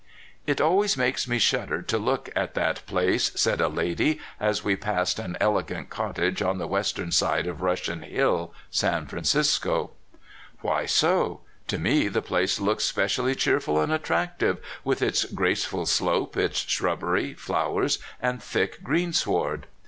[0.47, 4.75] "It always makes me shudder to look at that place," said a lady, as we
[4.75, 9.91] passed an elegant cot tage on the western side of Russian Hill, San Francisco.
[10.61, 11.41] "Why so?
[11.67, 17.35] To me the place looks specially cheerful and attractive, with its graceful slope, its shrubbery,
[17.35, 19.67] flowers, and thick greensward."